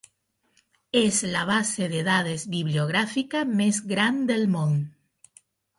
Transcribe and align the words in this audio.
És 1.01 1.19
la 1.33 1.43
base 1.49 1.91
de 1.93 2.01
dades 2.09 2.47
bibliogràfica 2.57 3.47
més 3.61 3.83
gran 3.95 4.21
del 4.33 4.49
món. 4.57 4.79